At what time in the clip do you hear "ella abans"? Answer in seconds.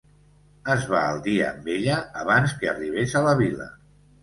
1.75-2.57